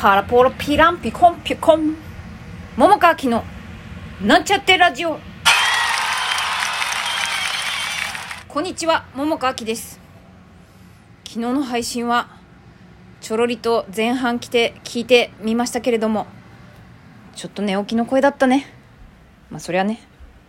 [0.00, 1.96] パラポロピランピコンピコン。
[2.76, 3.42] 桃川きの
[4.22, 5.18] なんちゃってラジオ。
[8.46, 9.98] こんにちは桃川きです。
[11.26, 12.28] 昨日の配信は
[13.20, 16.28] ちょろりと前半来て聞いてみましたけれども
[17.34, 18.72] ちょっと寝起きの声だったね。
[19.50, 20.00] まあそりゃね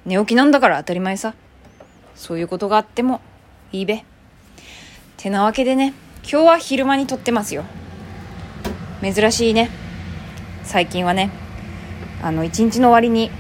[0.06, 1.34] 寝起きなんだから当たり前さ。
[2.14, 3.20] そういうことがあっても
[3.72, 4.06] いいべ。
[5.18, 7.64] てなわけでね今日は昼間に撮ってますよ。
[9.02, 9.70] 珍しいね。
[10.64, 11.32] 最近はね
[12.22, 13.32] あの一日の終わりに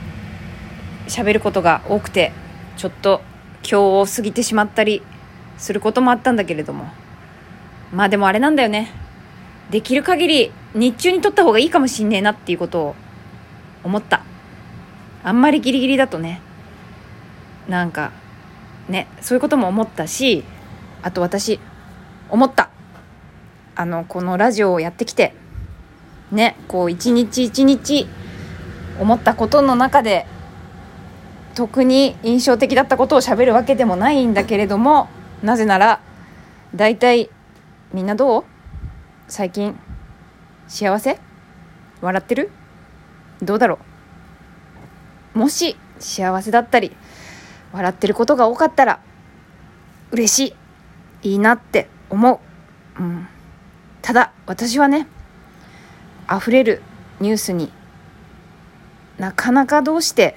[1.08, 2.31] 喋ることが多くて
[2.77, 3.22] ちょっと
[3.62, 5.02] 今日を過ぎてしまったり
[5.58, 6.90] することもあったんだけれども。
[7.91, 8.91] まあでもあれなんだよね。
[9.70, 12.95] できる限り日中に撮った方がいいかもしんねえなっていうことを
[13.84, 14.23] 思った。
[15.23, 16.41] あんまりギリギリだとね。
[17.67, 18.12] なんか
[18.88, 20.44] ねそういうことも思ったし
[21.02, 21.59] あと私
[22.30, 22.70] 思った。
[23.76, 25.34] あのこのラジオをやってきて
[26.32, 28.08] ねこう一日一日
[29.00, 30.28] 思ったことの中で
[31.56, 35.09] 特に印象的だったことをしゃべるわけでもないんだけれども
[35.42, 36.02] なぜなら
[36.76, 37.30] 大体
[37.94, 38.44] みんなどう？
[39.28, 39.78] 最近
[40.68, 41.20] 幸せ？
[42.02, 42.52] 笑ってる？
[43.42, 43.80] どうだろ
[45.36, 45.40] う？
[45.40, 46.96] もし幸せだったり
[47.73, 49.00] 笑ってることが多かったら
[50.12, 50.56] 嬉し
[51.23, 52.42] いいいなって思
[52.98, 53.28] う、うん、
[54.02, 55.08] ただ私はね
[56.31, 56.81] 溢れる
[57.19, 57.72] ニュースに
[59.17, 60.35] なかなかどうして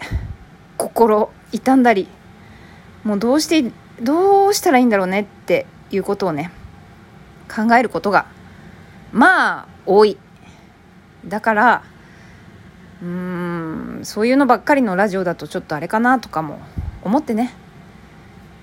[0.76, 2.08] 心痛んだり
[3.04, 6.50] もうどうしてどうしたらいいんだろうねっていうことをね
[7.54, 8.26] 考えることが
[9.12, 10.16] まあ多い。
[11.26, 11.84] だから
[13.02, 16.58] うーんそういうのばっかりのラジオだとちょっとあれかなとかも
[17.02, 17.54] 思ってね。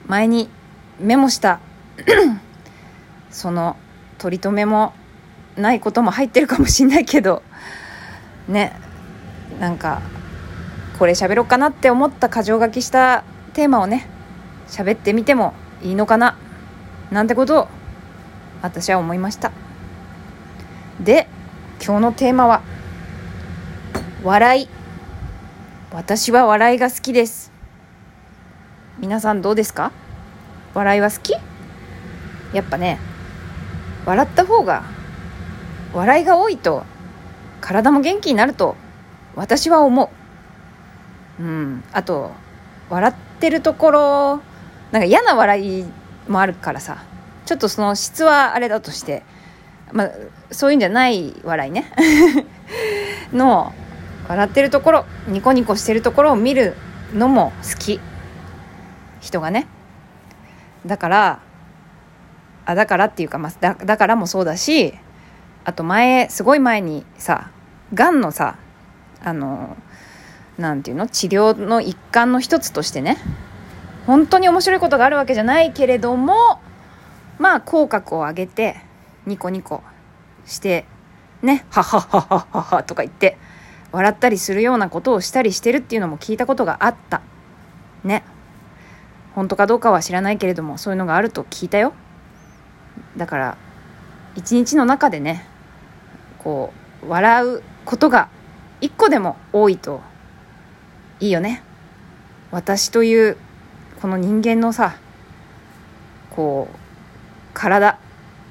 [0.08, 0.50] 前に
[1.00, 1.60] メモした
[3.30, 3.78] その
[4.18, 4.94] 取り留めも
[5.60, 7.44] ないことも入ってるかもしんないけど
[8.48, 8.74] ね
[9.60, 10.02] なんか
[10.98, 14.08] これ喋ろうかなって思った箇条書きしたテーマをね
[14.68, 16.38] 喋ってみてもいいのかな
[17.12, 17.68] なんてことを
[18.62, 19.52] 私は思いました。
[21.00, 21.28] で
[21.84, 22.62] 今日のテーマは
[24.24, 24.70] 笑い。
[25.92, 27.52] 私は笑いが好きです。
[29.00, 29.94] 皆さんどうですか？
[30.74, 31.34] 笑いは好き？
[32.54, 33.00] やっぱね
[34.06, 34.84] 笑った方が
[35.94, 36.84] 笑いが多いと
[37.62, 38.76] 体も元気になると
[39.36, 40.12] 私は思
[41.40, 41.44] う。
[41.44, 41.84] うん。
[41.94, 42.32] あと
[42.90, 44.42] 笑ってるところ
[44.92, 45.86] なんか嫌な笑い
[46.28, 47.04] もあるからさ
[47.46, 49.24] ちょっとその質はあれだとして
[49.92, 50.12] まあ
[50.52, 51.92] そういうんじゃない笑いね。
[53.34, 53.74] の
[54.28, 56.76] 笑ってるところニコニコしてるところを見る
[57.14, 58.00] のも好き。
[59.22, 59.68] 人がね。
[60.86, 61.40] だから
[62.66, 64.94] あだからっていうか、まあ、だだからもそうだし
[65.70, 67.52] あと前すごい前にさ
[67.94, 68.58] がんのさ
[69.22, 69.78] あの
[70.58, 71.08] なんていうの？
[71.08, 73.18] 治療の一環の一つとしてね
[74.08, 76.60] 本当に面白いことがあるわけじゃないけれども
[77.38, 78.78] まあ口角を上げて
[79.28, 79.84] ニコニコ
[80.48, 80.86] して
[81.44, 83.38] ねははははははとか言って
[83.92, 87.22] 笑ったりするようなことをしたりしてるっていうのも聞いたことがあった。
[88.04, 88.24] ね。
[89.36, 91.94] 本当かどうかは知らないけれどもそういうのがあると聞いたよ。
[93.18, 93.58] だから
[94.36, 95.46] 一日の中でね
[96.40, 96.74] こ
[97.04, 98.30] う笑うことが
[98.82, 100.02] 一個でも多いと
[101.20, 101.64] いいよね。
[102.52, 103.38] 私という
[104.02, 104.96] この人間のさ
[106.32, 106.78] こう
[107.54, 107.98] 体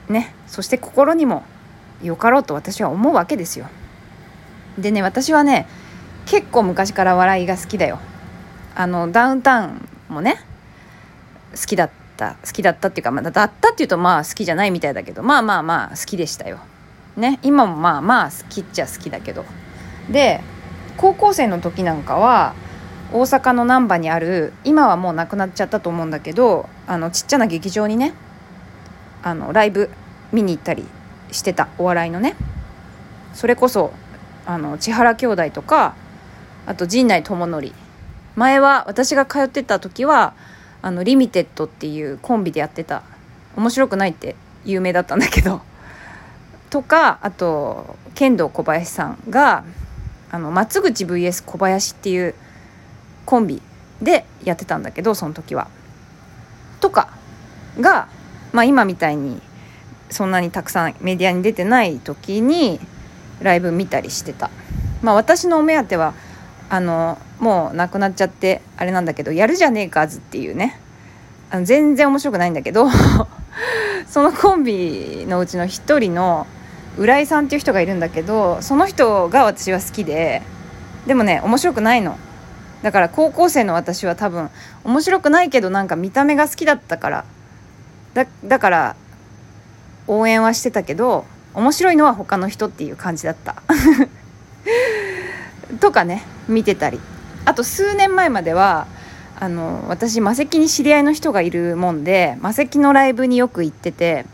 [0.09, 0.35] ね。
[0.47, 1.45] そして心にも
[2.03, 3.67] よかろうと私は思うわけですよ。
[4.79, 5.67] でね私はね
[6.27, 7.99] 結構昔から笑いが好きだよ。
[8.75, 10.41] あのダウンタウンもね
[11.53, 16.61] 好きだった好きだったっていうか、まあ、だったっていうとまあ好きじゃないみたいだけどまあまあまあ好きでしたよ。
[17.19, 19.45] ね今もまあまあ好きっちゃ好きだけど。
[20.11, 20.41] で
[20.97, 22.55] 高校生の時なんかは
[23.13, 28.15] 大阪の難波にある今はもうなくなっちゃったと思うんだけどあのちっちゃな劇場にね
[29.23, 29.91] あのライブ
[30.33, 30.85] 見に行ったり
[31.31, 32.37] してたお笑いのね。
[33.35, 33.93] それこそ
[34.47, 35.95] あの千原兄弟とか
[36.67, 37.73] あと陣内智則。
[38.35, 40.35] 前は私が通ってた時は
[40.81, 43.03] あのリミテッドっていうコンビでやってた。
[43.57, 45.61] 面白くないって有名だったんだけど。
[46.71, 49.65] とかあと剣道小林さんが
[50.31, 52.35] あの松口 VS 小林っていう
[53.25, 53.63] コンビ
[54.03, 55.69] でやってたんだけどその時は。
[56.81, 57.11] とか
[57.81, 58.09] が、
[58.53, 59.41] まあ、今みたいに
[60.11, 62.81] そんなにたくさんメディアに出てない時に
[63.41, 64.51] ライブ見たりしてた。
[65.03, 66.15] まあ、私のお目当ては
[66.71, 70.81] あのもうなくなっちゃってあれなんだけど「やるじゃねえかず」っていうね
[71.51, 72.89] あの全然面白くないんだけど
[74.09, 76.47] そのコンビのうちの1人の
[76.99, 80.43] 浦井さんっていう人がいるんだけどその人が私は好きで
[81.07, 82.19] でもね面白くないの。
[82.83, 84.51] だから高校生の私は多分
[84.85, 87.25] 面白くないけどなんか見た目が好きだったから。
[88.15, 88.97] だだから
[90.07, 91.25] 応援はしてたけど
[91.55, 93.63] 面白いのは他の人っていう感じだった。
[95.81, 97.01] とかね見てたり。
[97.45, 98.87] あと数年前までは
[99.41, 104.27] あの私マセキに知り合いの人がいるもんでマセキのライブによく行ってて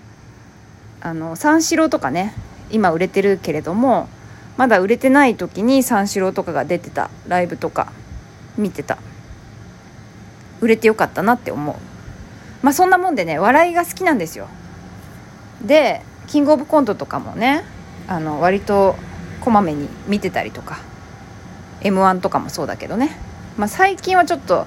[1.03, 2.35] あの三四郎とかね
[2.71, 4.09] 今売れてるけれども
[4.57, 7.93] まだ売れてない時に三四郎とかが出てたライブとか
[8.57, 8.99] 見てた。
[10.61, 11.77] 売れてよかったなって思う。
[12.63, 14.49] まあそんなもんでね笑いが好きなんですよ。
[15.63, 17.65] でキングオブコントとかもね
[18.07, 18.97] あの割と
[19.41, 20.79] こまめに見てたりとか
[21.83, 23.19] m 1とかもそうだけどね、
[23.59, 24.67] まあ、最近はちょっと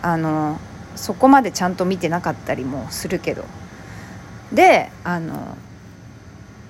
[0.00, 0.58] あの
[0.94, 3.44] そこまでちゃんと見てなかったりもするけど。
[4.52, 5.56] であの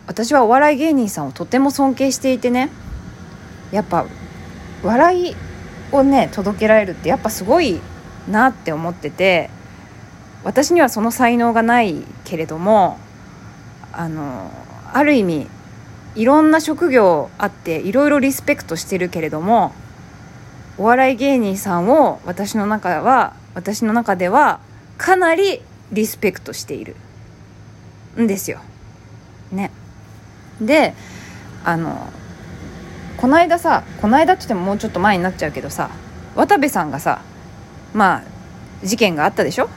[0.07, 2.71] 私はお笑い芸人さんをとても尊敬していてね
[3.73, 4.07] やっぱ
[4.83, 5.37] 笑い
[5.93, 7.81] をね届けられるってやっぱすごい
[8.29, 9.51] なって思ってて
[10.45, 12.99] 私にはその才能がないけれども
[13.93, 14.51] あの
[14.93, 15.49] ある意味
[16.15, 19.73] いろんな職業あっていろいろリスペクトしてるけれども
[20.79, 24.61] お笑い芸人さんを私の中は私の中では
[24.99, 25.63] かなり
[25.93, 26.97] リスペクトしている
[28.19, 28.61] んですよ。
[29.53, 29.71] ね。
[30.61, 30.95] で
[31.65, 32.11] あの
[33.17, 35.91] この間さこの間って言ってももうちょっと前になっちゃうけどさ
[36.35, 37.23] 渡部さんがさ
[37.95, 38.23] まあ
[38.87, 39.69] 事件があったでしょ？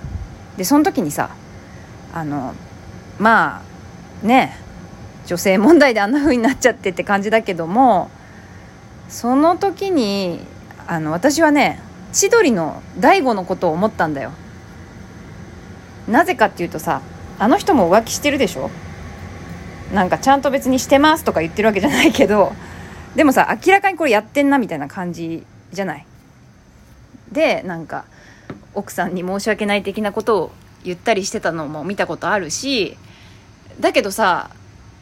[0.57, 1.29] でその時にさ
[2.13, 2.53] あの
[3.17, 3.61] ま
[4.23, 4.57] あね
[5.25, 8.09] 女性問題であんな風になっちゃってって感じだけども
[9.07, 10.41] その時に
[10.87, 11.79] あの私はね
[12.11, 14.31] 千鳥の大悟のことを思ったんだよ。
[16.07, 17.01] なぜかっていうとさ
[17.37, 18.69] あの人も浮気してるでしょ？
[19.93, 22.53] なんかちゃんと別にしてますとか言ってるわけじゃないけど
[23.15, 26.05] でもさ明らかにこれやってんなみたいな感じじゃない？
[27.31, 28.05] でなんか
[28.73, 30.51] 奥さんに申し訳ない的なことを
[30.83, 32.97] 言ったりしてたのも見たことあるし
[33.79, 34.51] だけどさ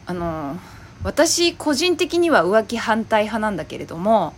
[0.06, 0.56] あの
[1.04, 4.34] 私個人的には浮気反対派なんだけれども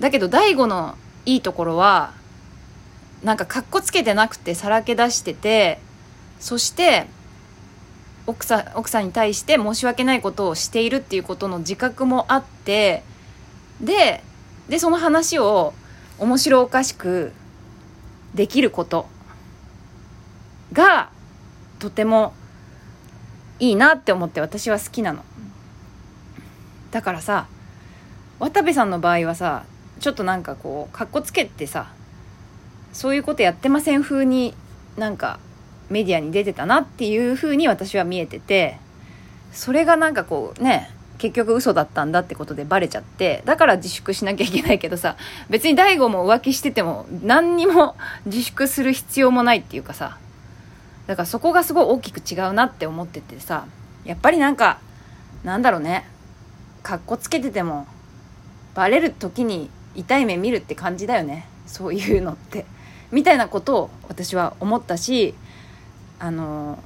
[0.00, 2.12] だけど大悟のいいところは
[3.24, 5.80] なんかかっこつけてなくてさらけ出してて
[6.38, 7.06] そして
[8.26, 13.02] 奥さん奥さんに対して申し訳ないことをしているっていうことの自覚もあって
[13.80, 14.22] で
[14.68, 15.74] でその話を
[16.18, 17.32] 面白おかしく
[18.34, 19.06] できること
[20.72, 21.10] が
[21.78, 22.34] とても
[23.58, 25.24] いいなって思って私は好きなの。
[26.90, 27.46] だからさ
[28.38, 29.64] 渡部さんの場合はさ
[30.00, 31.92] ちょっとなんかこうかっこつけてさ
[32.92, 34.54] そういうことやってません風に
[34.96, 35.38] なんか
[35.90, 38.78] メディアに出てたなっていう風に私は見えてて
[39.52, 45.16] それがなんかこうね結局嘘だったんだってことでバレちゃってだから自粛しなきゃいけないけどさ
[45.48, 47.96] 別に大悟も浮気してても何にも
[48.26, 50.18] 自粛する必要もないっていうかさ
[51.06, 53.66] だからそこがすごい大きく違うなって思っててさ
[54.04, 54.80] やっぱりなんか
[55.44, 56.06] なんだろうね
[56.82, 57.86] かっこつけてても
[58.74, 62.66] バレる時に痛い目見るって感じだよねそういうのって。
[63.12, 65.34] みたいなことを私は思ったし
[66.18, 66.78] あの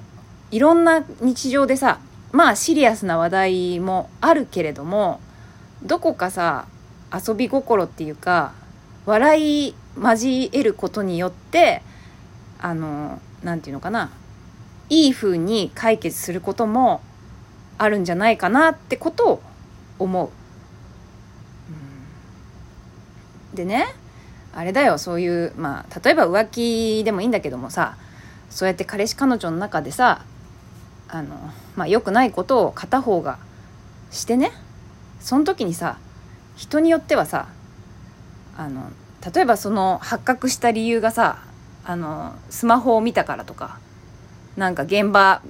[0.50, 2.00] いろんな日常でさ
[2.32, 5.20] まあシリアスな話題もあるけれども
[5.82, 6.66] どこかさ
[7.12, 8.52] 遊び心っていうか
[9.06, 11.82] 笑い交えることによって
[12.60, 14.10] あの何て言うのかな
[14.88, 17.00] いい風に解決することも
[17.78, 19.42] あるんじゃないかなってことを
[19.98, 20.30] 思う。
[23.56, 23.86] でね
[24.52, 27.96] あれだよそういうまあ例えば浮気でもいいんだけどもさ
[28.50, 30.24] そうやって彼氏彼女の中でさ
[31.08, 31.36] あの
[31.76, 33.38] まあ良くないことを片方が
[34.10, 34.52] してね
[35.20, 35.98] その時にさ
[36.56, 37.48] 人によってはさ
[38.56, 38.90] あの
[39.34, 41.42] 例えばその発覚した理由がさ
[41.84, 43.78] あのスマホを見たからとか
[44.56, 45.42] なんか現場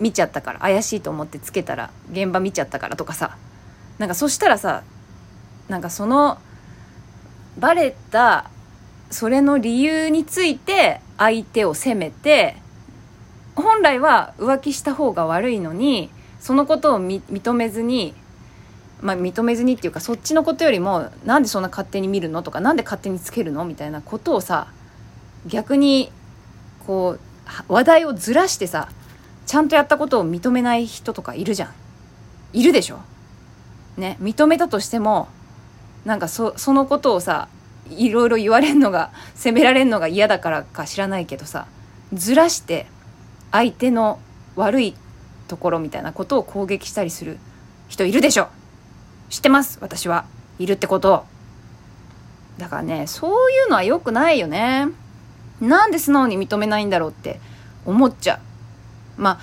[0.00, 3.36] 見ちゃったから怪しいと思ってつけたら現場見ちゃったからとかさ
[3.98, 4.82] なんかそしたらさ
[5.68, 6.38] なんかその
[7.58, 8.50] バレた
[9.10, 12.56] それの理由について相手を責めて
[13.54, 16.10] 本来は浮気した方が悪いのに
[16.40, 18.14] そのことを認めずに
[19.00, 23.64] まあ認めずにっていうかそっちのことよりもなんでそんな勝手に見るのとかなんで勝手につけるの？
[23.64, 24.68] みたいなことをさ
[25.46, 26.10] 逆に
[26.86, 28.88] こう話題をずらしてさ
[29.46, 31.74] ちゃんとやったことを認めない人とかいるじゃん。
[32.52, 33.00] いるでしょ？
[33.96, 34.16] ね？
[34.20, 35.28] 認めたとしても
[36.04, 37.48] なんかそそのことをさ
[37.90, 41.66] いろいろ言われんのが責められるのが嫌だからか知らないけどさ
[42.12, 42.86] ずらして
[43.52, 44.20] 相手の
[44.56, 44.94] 悪い
[45.48, 47.38] ところみたいなことを攻撃したりする
[47.88, 48.48] 人いるでしょ。
[49.28, 49.78] 知ってます？
[49.80, 50.24] 私は。
[50.58, 51.24] いるってこと
[52.58, 54.88] だからねそういうのは良くないよね。
[55.60, 57.40] なんで素直に認めないんだろうって
[57.84, 58.40] 思っちゃ
[59.18, 59.20] う。
[59.20, 59.38] まあ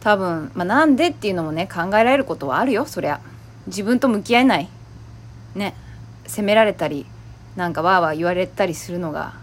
[0.00, 3.20] 多分、まあ、なんでっていうのもね考えられることはあるよそりゃ。
[3.68, 4.68] 自分と向き合えない。
[5.54, 5.76] ね。
[6.26, 7.06] 責められたり
[7.56, 9.34] なんかわーわー言われたりするのが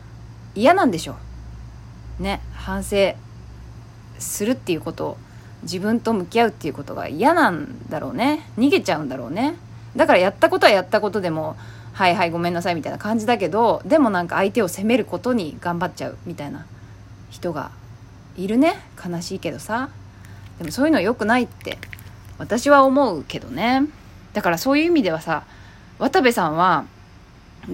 [0.56, 1.16] 嫌なんでしょ
[2.20, 2.24] う。
[2.24, 3.16] ね反省
[4.18, 5.18] するっていうこと
[5.64, 8.50] 自分と向き合うっていうことが嫌なんだろうね。
[8.58, 9.56] 逃げちゃうんだろうね。
[9.96, 11.56] だからやったことはやったことでも
[11.94, 16.66] はいはいごめんなさいみたいな感じだけどでもなんか相手を責めることに頑張っちゃうみたいな
[17.30, 17.72] 人が
[18.38, 18.76] いるね。
[19.04, 19.90] 悲しいけどさ。
[20.58, 21.78] でもそういうの良くないって
[22.38, 23.84] 私は思うけどね。
[24.34, 25.44] だからそういう意味ではさ
[25.98, 26.86] 渡部さんは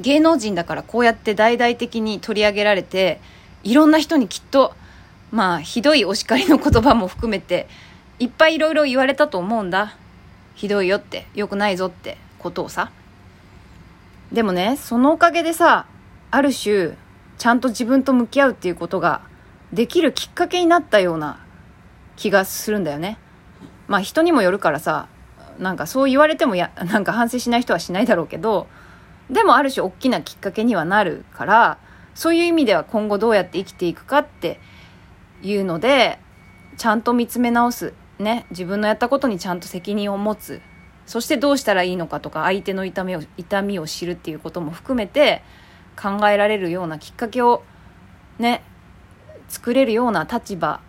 [0.02, 3.20] 芸能人だからこうやって大々的に取り上げられて
[3.64, 4.74] いろんな人にきっと
[5.32, 7.68] まあひどいお叱りの言葉も含めて
[8.20, 9.98] いっぱいいろいろ言われたと思うんだ。
[10.56, 12.92] ひどいよって良くないぞってことをさ。
[14.32, 15.86] でもねそのおかげでさ
[16.32, 16.98] ある種
[17.38, 19.22] ちゃんと自分と向き合うっていうことが
[19.74, 21.40] できるきっかけになったような
[22.16, 23.18] 気がするんだよね。
[23.88, 25.08] まあ人にもよるからさ
[25.60, 28.68] なんかそう言われてもやなんか反省しない人はしないだろうけど
[29.30, 31.78] でもある種大きなきっかけにはなるから
[32.14, 34.60] そういう意味では今後どうやって生きていくかって
[35.42, 36.20] いうので
[36.78, 37.94] ちゃんと見つめ直す。
[38.20, 38.46] ね。
[38.50, 40.62] 自分のやったことにちゃんと責任を持つ。
[41.06, 45.44] そしてどうしたらいいのかとか相手の痛みを痛みを知るっていうことも含めて
[46.02, 47.64] 考えられるようなきっかけを
[48.40, 48.64] ね
[49.48, 50.82] 作れるような立場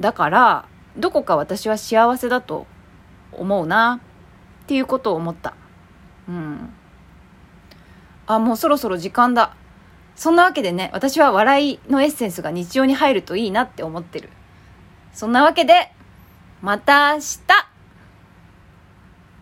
[0.00, 2.66] だからどこか私は幸せだと
[3.32, 4.00] 思うな
[4.64, 5.54] っていうことを思った。
[6.28, 6.74] うん。
[8.34, 9.56] あもうそろそろ時間だ。
[10.14, 14.28] そんなわけでね私は笑いのエッセンスが日常に入るといいなって思ってる。
[15.12, 15.90] そんなわけで
[16.62, 17.69] また明日。